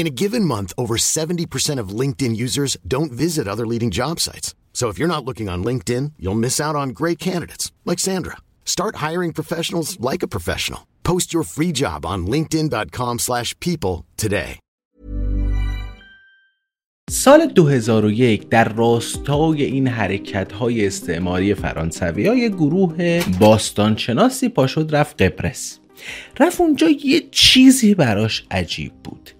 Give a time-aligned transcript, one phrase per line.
[0.00, 4.54] In a given month, over 70% of LinkedIn users don't visit other leading job sites.
[4.74, 8.36] So if you're not looking on LinkedIn, you'll miss out on great candidates like Sandra.
[8.66, 10.86] Start hiring professionals like a professional.
[11.02, 14.58] Post your free job on linkedin.com slash people today.
[17.10, 25.78] سال 2001 در راستای این حرکت های استعماری فرانسوی های گروه باستانشناسی پاشد رفت قبرس
[26.40, 29.30] رفت اونجا یه چیزی براش عجیب بود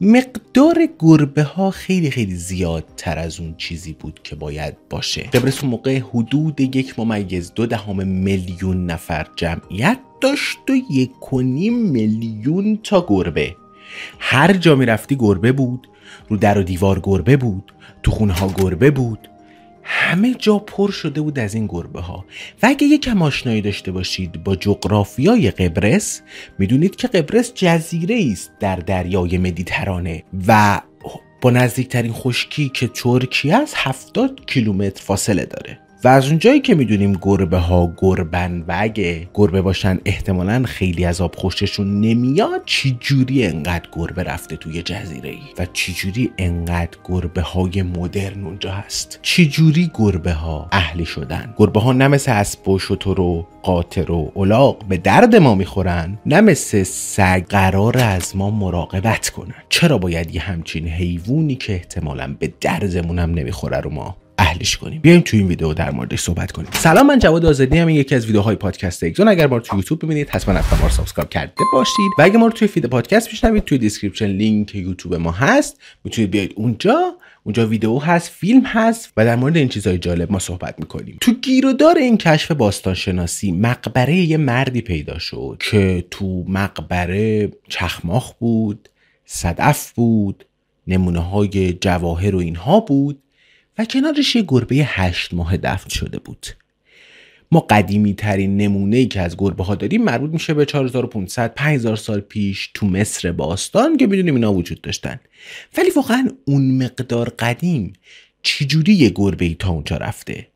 [0.00, 5.22] مقدار گربه ها خیلی خیلی زیادتر از اون چیزی بود که باید باشه.
[5.22, 11.40] قبرس اون موقع حدود یک ممیز دو دهم میلیون نفر جمعیت داشت و یک و
[11.40, 13.56] نیم میلیون تا گربه.
[14.18, 15.88] هر جا می‌رفتی گربه بود
[16.28, 19.28] رو در و دیوار گربه بود تو خونه ها گربه بود.
[19.88, 22.24] همه جا پر شده بود از این گربه ها
[22.62, 26.22] و اگه یکم آشنایی داشته باشید با جغرافیای قبرس
[26.58, 30.80] می‌دونید که قبرس جزیره است در دریای مدیترانه و
[31.40, 35.85] با نزدیکترین خشکی که ترکیه است 70 کیلومتر فاصله داره.
[36.04, 41.20] و از اونجایی که می‌دونیم گربه ها گربن و اگه گربه باشن احتمالا خیلی از
[41.20, 46.98] آب خوششون نمیاد چی جوری انقدر گربه رفته توی جزیره ای و چی جوری انقدر
[47.04, 52.32] گربه های مدرن اونجا هست؟ چی جوری گربه ها اهلی شدن؟ گربه ها نه مثل
[52.32, 57.98] اسب و شتر و قاطر و الاغ به درد ما می‌خورن نه مثل سگ قرار
[57.98, 59.54] از ما مراقبت کنن.
[59.68, 65.00] چرا باید یه همچین حیوانی که احتمالا به دردمون هم نمی‌خوره رو ما اهلش کنیم.
[65.00, 66.68] بیایم تو این ویدیو در موردش صحبت کنیم.
[66.72, 69.28] سلام من جواد آزادی هم یکی از ویدیوهای پادکست اگزون.
[69.28, 72.10] اگر ما رو تو یوتیوب ببینید حتما حتما ما رو subscribe کرده باشید.
[72.18, 75.80] و اگه ما رو توی feed پادکست میشنوید توی description لینک یوتیوب ما هست.
[76.04, 77.14] می‌تونید بیاید اونجا.
[77.44, 81.18] اونجا ویدیو هست فیلم هست و در مورد این چیزهای جالب ما صحبت می‌کنیم.
[81.20, 88.88] تو گیرودار این کشف باستانشناسی مقبره یه مردی پیدا شد که تو مقبره چخماق بود
[89.24, 90.46] صدف بود
[90.86, 93.22] نمونه های جواهر و اینها بود.
[93.78, 96.46] و کنارش یه گربه هشت ماه دفن شده بود.
[97.52, 101.96] ما قدیمی ترین نمونه ای که از گربه ها داریم مربوط میشه به 4500 5000
[101.96, 105.20] سال پیش تو مصر باستان که می‌دونیم اینا وجود داشتن.
[105.78, 107.92] ولی واقعا اون مقدار قدیم
[108.42, 110.48] چجوری یه گربه ای تا اونجا رفته؟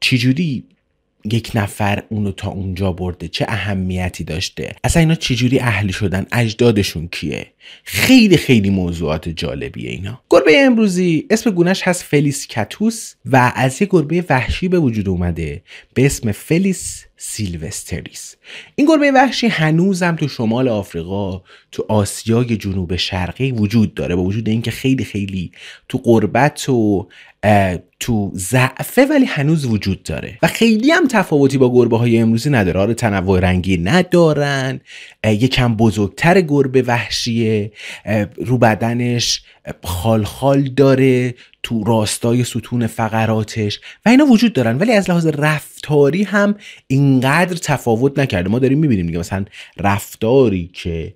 [0.00, 0.64] چجوری
[1.32, 3.28] یک نفر اونو تا اونجا برده.
[3.28, 7.46] چه اهمیتی داشته؟ اصلا اینا چجوری اهلی شدن؟ اجدادشون کیه؟
[7.84, 10.20] خیلی خیلی موضوعات جالبیه اینا.
[10.30, 15.62] گربه امروزی اسم گونش هست فلیس کتوس و از یه گربه وحشی به وجود اومده.
[15.94, 18.36] به اسم فلیس سیلوستریس.
[18.74, 21.42] این گربه وحشی هنوزم تو شمال آفریقا
[21.72, 25.52] تو آسیای جنوب شرقی وجود داره با وجود اینکه خیلی خیلی
[25.88, 27.08] تو قربت و
[28.00, 30.38] تو ضعفه ولی هنوز وجود داره.
[30.42, 32.80] و خیلی هم تفاوتی با گربه های امروزی نداره.
[32.80, 34.80] آره تنوع رنگی ندارن
[35.24, 37.72] یکم بزرگتر گربه وحشیه
[38.36, 39.42] رو بدنش
[40.24, 44.78] خال داره تو راستای ستون فقراتش و اینا وجود دارن.
[44.78, 46.54] ولی از لحاظ رفتاری هم
[46.86, 48.48] اینقدر تفاوت نکرده.
[48.48, 49.44] ما داریم می‌بینیم دیگه مثلا
[49.76, 51.14] رفتاری که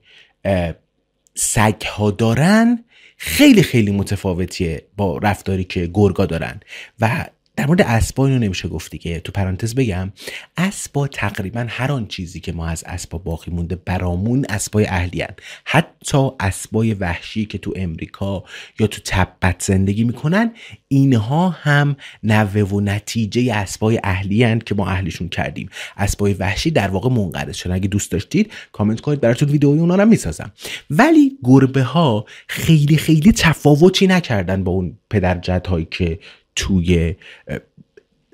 [1.34, 2.84] سگ ها دارن
[3.16, 6.60] خیلی خیلی متفاوتیه با رفتاری که گرگا دارن.
[7.00, 7.24] و
[7.58, 9.20] در مورد اسبا اینو نمیشه گفت دیگه.
[9.20, 10.12] تو پرانتز بگم
[10.56, 15.34] اسبا تقریبا هر آن چیزی که ما از اسبا باقی مونده برامون اسبای اهلی هن.
[15.64, 18.44] حتی اسبای وحشی که تو امریکا
[18.80, 20.52] یا تو تبت زندگی می‌کنن
[20.88, 25.68] اینها هم نوه و نتیجه اسبای اهلی هن که ما اهلیشون کردیم.
[25.96, 27.74] اسبای وحشی در واقع منقرض شدن.
[27.74, 30.52] اگه دوست داشتید کامنت کنید براتون ویدئوی اونا رو می‌سازم.
[30.90, 36.18] ولی گربه ها خیلی خیلی تفاوتی نکردن با اون پدر هایی که
[36.58, 37.14] توی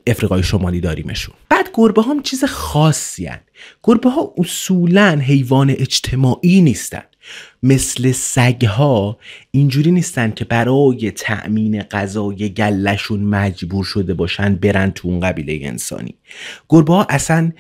[0.07, 3.41] افریقای شمالی داریمشون بعد گربه هم چیز خاصی هن.
[3.83, 7.03] گربه ها اصولا حیوان اجتماعی نیستن
[7.65, 9.19] مثل سگها
[9.51, 16.15] اینجوری نیستن که برای تأمین غذای گلشون مجبور شده باشن برن تو اون قبیله انسانی.
[16.69, 17.53] گربه ها اصلا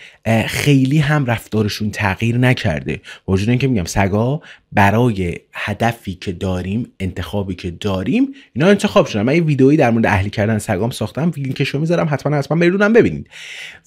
[0.46, 3.00] خیلی هم رفتارشون تغییر نکرده.
[3.28, 4.42] وجود اینکه میگم سگا
[4.72, 9.22] برای هدفی که داریم انتخابی که داریم اینا انتخاب شدن.
[9.22, 13.28] من یه ویدئویی در مورد اهلی کردن سگام ساختم لینکشو می‌ذارم حتما حتما بریدونم ببینید.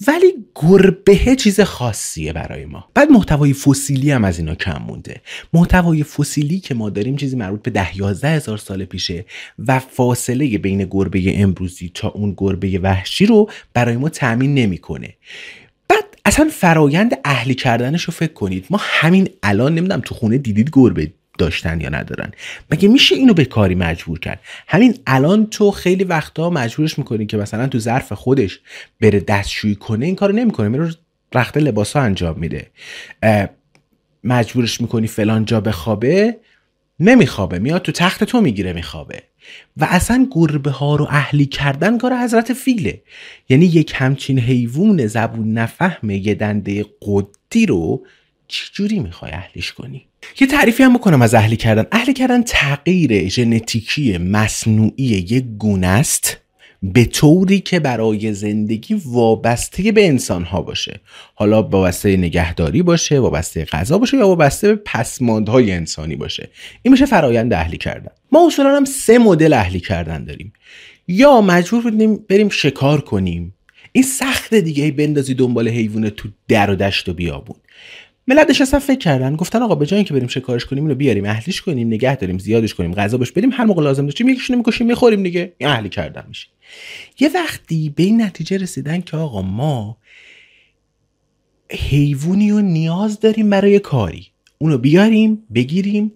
[0.07, 2.85] ولی گربه چیز خاصیه برای ما.
[2.93, 5.21] بعد محتوای فسیلی هم از اینا کم مونده.
[5.53, 9.25] محتوای فسیلی که ما داریم چیزی مربوط به ده یازده هزار سال پیشه
[9.67, 15.13] و فاصله بین گربه امروزی تا اون گربه وحشی رو برای ما تأمین نمی‌کنه.
[15.89, 18.65] بعد اصلا فرایند اهلی کردنش رو فکر کنید.
[18.69, 22.31] ما همین الان نمی‌دونم تو خونه دیدید گربه داشتن یا ندارن.
[22.71, 27.37] مگه میشه اینو به کاری مجبور کرد؟ همین الان تو خیلی وقتا مجبورش می‌کنی که
[27.37, 28.59] مثلا تو ظرف خودش
[29.01, 30.67] بره دستشویی کنه این کارو نمی‌کنه.
[30.67, 30.95] میره
[31.35, 32.67] رخت لباس ها انجام میده.
[34.23, 36.37] مجبورش می‌کنی فلان جا بخوابه
[36.99, 39.23] نمیخوابه میاد تو تخت تو می‌گیره میخوابه.
[39.77, 43.01] و اصلا گربه ها رو اهلی کردن کار حضرت فیله.
[43.49, 48.05] یعنی یک همچین حیوان زبون نفهمه یه دنده قدی رو
[48.47, 50.07] چجوری می‌خوای اهلیش کنی؟
[50.39, 51.85] یه تعریفی هم بکنم از اهلی کردن.
[51.91, 56.37] اهلی کردن تغییر ژنتیکی مصنوعی یک گونه است.
[56.83, 60.99] به طوری که برای زندگی وابسته به انسان ها باشه.
[61.35, 66.49] حالا وابسته نگهداری باشه وابسته غذا باشه یا وابسته به پسماندهای انسانی باشه.
[66.81, 68.11] این میشه فرایند اهلی کردن.
[68.31, 70.53] ما اصولا هم سه مدل اهلی کردن داریم.
[71.07, 73.53] یا مجبور بودیم بریم شکار کنیم.
[73.91, 77.57] این سخت دیگه بندازی دنبال حیوان تو در و دشت و بیابون.
[78.27, 81.61] ملت نشستن فکر کردن گفتن آقا به جای اینکه بریم شکارش کنیم اینو بیاریم اهلیش
[81.61, 85.23] کنیم نگه داریم زیادش کنیم غذا بهش بدیم هر موقع لازم داشتیم یکیشونو می‌کشیم می‌خوریم
[85.23, 85.53] دیگه.
[85.57, 86.47] این اهلی کردن میشه.
[87.19, 89.97] یه وقتی به این نتیجه رسیدن که آقا ما
[91.71, 94.27] حیوانی رو نیاز داریم برای کاری.
[94.57, 96.11] اونو بیاریم بگیریم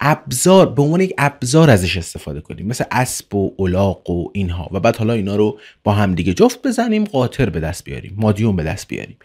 [0.00, 2.66] ابزار به عنوان یک ابزار ازش استفاده کنیم.
[2.66, 4.68] مثل اسب و الاغ و اینها.
[4.72, 8.56] و بعد حالا اینا رو با هم دیگه جفت بزنیم قاطر به دست بیاریم مادیوم
[8.56, 9.16] به دست بیاریم.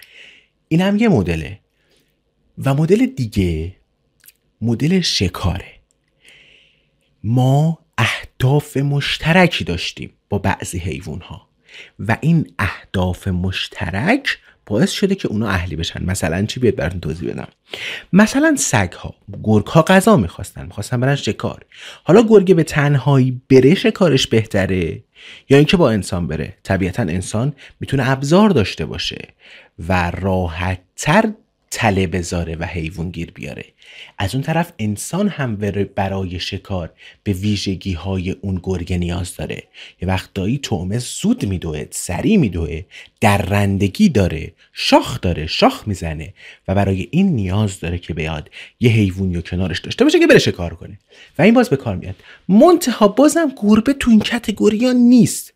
[0.68, 1.60] این هم یه مدله.
[2.66, 3.76] و مدل دیگه
[4.62, 5.74] مدل شکاره.
[7.24, 10.10] ما اهداف مشترکی داشتیم.
[10.30, 11.48] با بعضی حیوان ها
[12.00, 16.06] و این اهداف مشترک باعث شده که اونا اهلی بشن.
[16.06, 17.48] مثلا چی بیاد براتون توضیح بدم؟
[18.14, 20.66] مثلا سگ ها گرگ ها غذا می‌خواستن.
[20.66, 21.66] می‌خواستن برن شکار.
[22.04, 25.04] حالا گرگه به تنهایی بره شکارش بهتره؟
[25.50, 29.28] یا اینکه با انسان بره؟ طبیعتا انسان می‌تونه ابزار داشته باشه
[29.88, 31.34] و راحت تر
[31.72, 33.66] تله بذاره و حیوان گیر بیاره.
[34.18, 35.56] از اون طرف انسان هم
[35.96, 36.94] برای شکار
[37.24, 39.64] به ویژگی های اون گرگه نیاز داره.
[40.02, 42.84] یه وقتایی تومه زود میدوه سریع میدوه
[43.22, 46.34] در رندگی داره شاخ داره شاخ می‌زنه
[46.68, 48.50] و برای این نیاز داره که بیاد
[48.80, 51.00] یه حیوانی رو کنارش داشته باشه که بره شکار کنه.
[51.40, 52.16] و این باز به کار میاد.
[52.48, 55.54] منتها بازم گربه تو این کتگوریا نیست.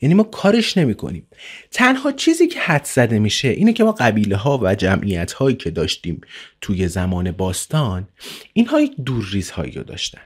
[0.00, 1.26] یعنی ما کارش نمی کنیم
[1.70, 5.70] تنها چیزی که حد زده میشه اینه که ما قبیله ها و جمعیت هایی که
[5.70, 6.20] داشتیم
[6.60, 8.08] توی زمان باستان
[8.52, 10.20] اینها یک دورریز هایی رو داشتن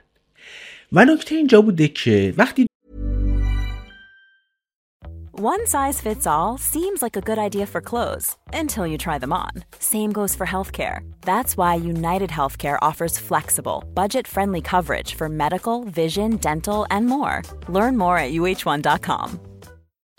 [0.93, 2.67] و نکته اینجا بوده که وقتی
[5.37, 9.33] One size fits all seems like a good idea for clothes until you try them
[9.33, 9.51] on.
[9.81, 11.01] Same goes for healthcare.
[11.23, 17.43] That's why United Healthcare offers flexible, budget friendly coverage for medical, vision, dental, and more.
[17.69, 19.54] Learn more at uh1.com.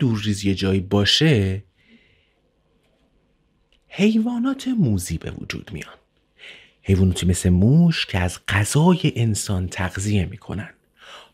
[0.00, 1.64] دورریز یه جایی باشه
[3.88, 5.94] حیوانات موزی به وجود میان.
[6.82, 10.70] حیواناتی مثل موش که از غذای انسان تغذیه می‌کنن.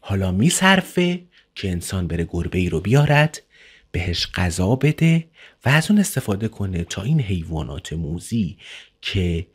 [0.00, 1.22] حالا میصرفه
[1.54, 3.42] که انسان بره گربه ای رو بیارد
[3.92, 5.28] بهش غذا بده
[5.64, 8.58] و از اون استفاده کنه تا این حیوانات موزی
[9.00, 9.46] که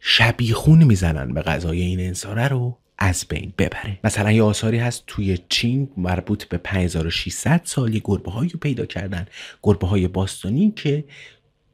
[0.00, 3.98] شبیخون می‌زنن به غذای این انسانه رو از بین ببره.
[4.04, 9.26] مثلا یه آثاری هست توی چین مربوط به 5600 سال یه گربه هایی پیدا کردن.
[9.62, 11.04] گربه های باستانی که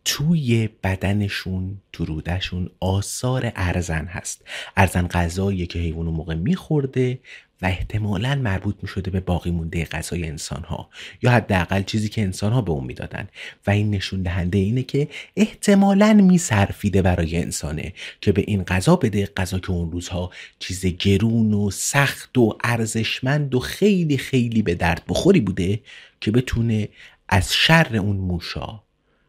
[0.04, 4.44] توی بدنشون تو رودشون آثار ارزن هست.
[4.76, 7.18] ارزن غذاییه که حیوان موقع میخورده
[7.62, 10.88] و احتمالا مربوط می شده به باقی مونده غذای انسان ها
[11.22, 13.28] یا حداقل چیزی که انسان ها به اون می‌دادن.
[13.66, 19.26] و این نشون دهنده اینه که احتمالا میصرفیده برای انسانه که به این غذا بده
[19.36, 25.02] غذا که اون روزها چیز گرون و سخت و ارزشمند و خیلی خیلی به درد
[25.08, 25.80] بخوری بوده
[26.20, 26.88] که بتونه
[27.28, 28.80] از شر اون موشا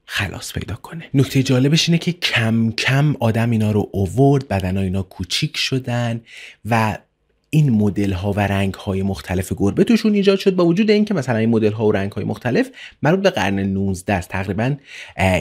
[0.05, 1.09] خلاص پیدا کنه.
[1.13, 6.21] نکته جالبش اینه که کم کم آدم اینا رو اوورد بدن اینا کوچیک شدن
[6.65, 6.97] و
[7.49, 11.37] این مدل ها و رنگ های مختلف گربه توشون ایجاد شد با وجود اینکه مثلا
[11.37, 12.69] این مدل ها و رنگ های مختلف
[13.01, 14.29] مربوط به قرن 19 است.
[14.29, 14.75] تقریبا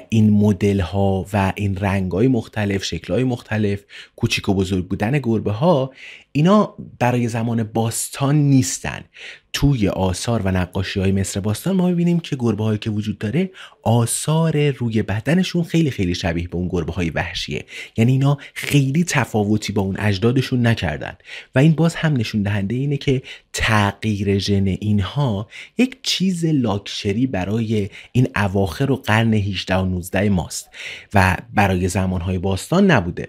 [0.08, 3.84] این مدل ها و این رنگ های مختلف شکل های مختلف
[4.16, 5.92] کوچیک و بزرگ بودن گربه ها
[6.32, 9.04] اینا برای زمان باستان نیستن.
[9.52, 13.50] توی آثار و نقاشی های مصر باستان ما می‌بینیم که گربه هایی که وجود داره
[13.82, 17.64] آثار روی بدنشون خیلی خیلی شبیه به اون گربه های وحشیه.
[17.96, 21.16] یعنی اینا خیلی تفاوتی با اون اجدادشون نکردن.
[21.54, 27.88] و این باز هم نشون دهنده اینه که تغییر ژن اینها یک چیز لاکشری برای
[28.12, 30.68] این اواخر و قرن 18 و 19 ماست
[31.14, 33.28] و برای زمانهای باستان نبوده.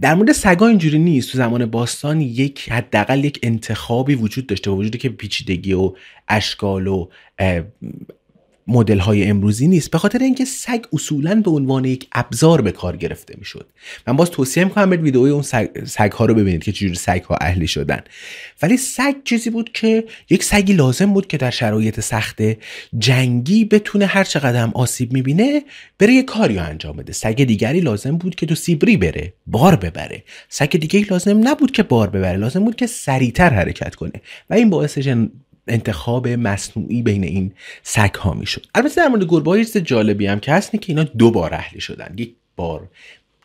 [0.00, 1.32] در مورد سگا اینجوری نیست.
[1.32, 5.92] تو زمان باستان یک حداقل یک انتخابی وجود داشته وجودی که پیچیدگی و
[6.28, 7.08] اشکال و
[8.68, 9.90] مدل های امروزی نیست.
[9.90, 13.66] به خاطر اینکه سگ اصولا به عنوان یک ابزار به کار گرفته می‌شد.
[14.06, 17.22] من باز توصیه می‌کنم به ویدئوی اون سگ, سگ ها رو ببینید که چجوری سگ
[17.22, 18.00] ها اهلی شدن.
[18.62, 22.42] ولی سگ چیزی بود که یک سگی لازم بود که در شرایط سخت
[22.98, 25.62] جنگی بتونه هر چقدر هم آسیب می‌بینه
[25.98, 27.12] بره یه کاری انجام بده.
[27.12, 30.24] سگ دیگری لازم بود که تو سیبری بره بار ببره.
[30.48, 34.12] سگ دیگه لازم نبود که بار ببره لازم بود که سریعتر حرکت کنه.
[34.50, 34.98] و این باعث
[35.68, 38.66] انتخاب مصنوعی بین این سگ ها می‌شد.
[38.74, 42.14] البته در مورد گربه های جالبی هم که هست که اینا دو بار اهلی شدن.
[42.18, 42.88] یک بار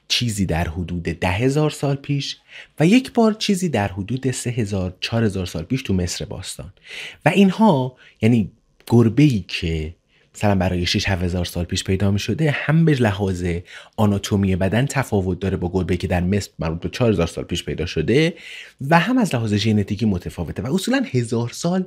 [0.08, 2.38] چیزی در حدود ده هزار سال پیش
[2.80, 6.74] و یک بار چیزی در حدود سه هزار چار هزار سال پیش تو مصر باستان.
[7.26, 8.52] و اینها یعنی
[8.88, 9.96] گربه ای که
[10.36, 13.46] مثلا برای 6 هزار سال پیش پیدا می شده هم به لحاظ
[13.98, 17.86] آناتومی بدن تفاوت داره با گربه که در مصر مربوط به 4000 سال پیش پیدا
[17.86, 18.34] شده
[18.90, 21.86] و هم از لحاظ ژنتیکی متفاوته و اصولا هزار سال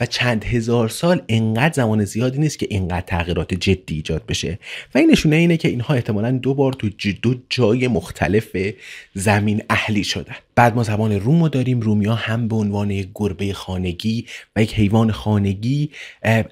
[0.00, 4.58] و چند هزار سال انقدر زمان زیادی نیست که اینقدر تغییرات جدی ایجاد بشه.
[4.94, 6.88] و این نشونه اینه که اینها احتمالا دو بار تو
[7.22, 8.56] دو جای مختلف
[9.14, 10.34] زمین اهلی شدن.
[10.54, 14.26] بعد ما زبان روم رو داریم رومیا هم به عنوان گربه خانگی
[14.56, 15.90] و یک حیوان خانگی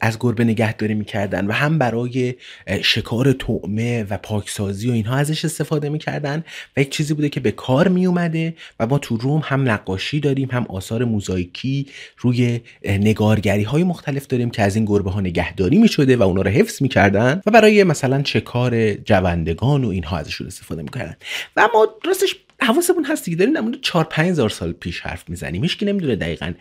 [0.01, 1.34] از گربه نگهداری می‌کردن.
[1.41, 2.35] و هم برای
[2.83, 6.45] شکار طعمه و پاکسازی و اینها ازش استفاده می‌کردن
[6.77, 10.49] و یک چیزی بوده که به کار میومده و ما تو روم هم نقاشی داریم
[10.53, 11.87] هم آثار موزاییکی
[12.19, 16.51] روی نگارگری های مختلف داریم که از این گربه ها نگهداری می‌شده و اونا رو
[16.51, 21.17] حفظ می‌کردن و برای مثلا شکار جوندگان و اینها ازشون استفاده می‌کردن.
[21.57, 25.63] و ما راستش حواسمون هست دیگه داریم در 4 5000 سال پیش حرف می‌زنیم.
[25.63, 26.53] هیچ نمی‌دونه دقیقا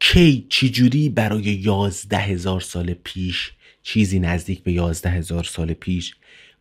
[0.00, 3.52] کی چجوری برای یازده هزار سال پیش
[3.82, 6.14] چیزی نزدیک به یازده هزار سال پیش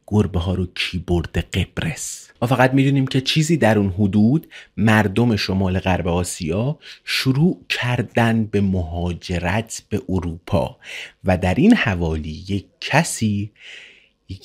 [0.07, 4.47] گربه ها رو کی برده قبرس؟ ما فقط می‌دونیم که چیزی در اون حدود
[4.77, 10.77] مردم شمال غرب آسیا شروع کردن به مهاجرت به اروپا
[11.23, 13.51] و در این حوالی یک کسی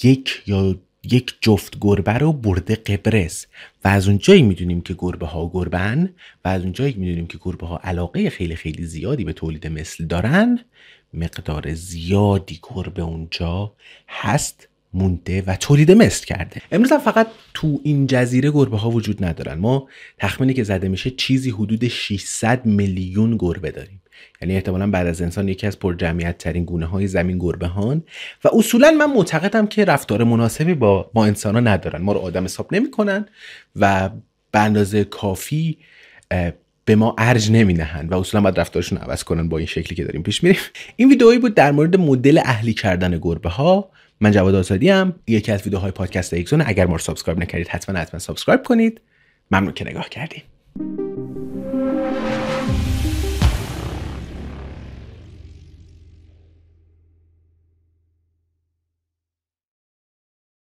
[0.02, 0.76] یک یا
[1.12, 3.46] یک جفت گربه رو برده قبرس
[3.84, 7.80] و از اونجایی می‌دونیم که گربه ها گربن و از اونجایی می‌دونیم که گربه ها
[7.84, 10.58] علاقه خیلی خیلی زیادی به تولید مثل دارن
[11.14, 13.72] مقدار زیادی گربه اونجا
[14.08, 16.62] هست مونده و تولید مثل کرده.
[16.72, 19.58] امروز هم فقط تو این جزیره گربه ها وجود ندارن.
[19.58, 24.02] ما تخمینی که زده میشه چیزی حدود 600 میلیون گربه داریم.
[24.42, 28.02] یعنی احتمالا بعد از انسان یکی از پرجمعیت ترین گونه های زمین گربه هان
[28.44, 32.02] و اصولا من معتقدم که رفتار مناسبی با ما انسان ها ندارن.
[32.02, 33.26] ما رو آدم حساب نمی‌کنن
[33.76, 34.11] و
[34.50, 35.78] به اندازه کافی
[36.85, 40.04] به ما ارج نمی نهند و اصولا باید رفتارشون عوض کنن با این شکلی که
[40.04, 40.61] داریم پیش میریم.
[40.96, 45.14] این ویدئویی بود در مورد مدل اهلی کردن گربه ها من جواد آزادی ام.
[45.26, 49.00] یکی از ویدیوهای پادکست اکسون اگر ما رو subscribe نکردید حتما حتما subscribe کنید.
[49.50, 50.42] ممنون که نگاه کردید